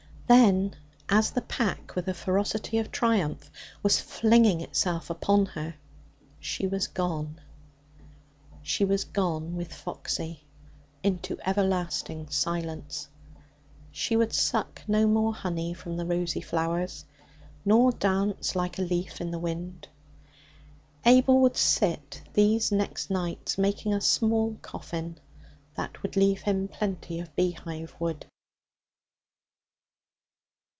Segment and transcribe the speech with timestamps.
[0.27, 0.77] Then,
[1.09, 3.51] as the pack, with a ferocity of triumph,
[3.83, 5.75] was flinging itself upon her,
[6.39, 7.41] she was gone.
[8.63, 10.45] She was gone with Foxy
[11.03, 13.09] into everlasting silence.
[13.91, 17.03] She would suck no more honey from the rosy flowers,
[17.65, 19.89] nor dance like a leaf in the wind.
[21.05, 25.19] Abel would sit, these next nights, making a small coffin
[25.75, 28.25] that would leave him plenty of beehive wood.